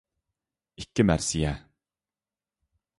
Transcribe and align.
ئىككى 0.83 1.05
مەرسىيە 1.11 1.53